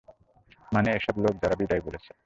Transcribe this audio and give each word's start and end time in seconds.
মানে, 0.71 0.89
এই 0.91 1.01
সব 1.03 1.15
লোক 1.19 1.33
যারা 1.43 1.55
বিদায় 1.55 1.81
বলেছে। 1.81 2.11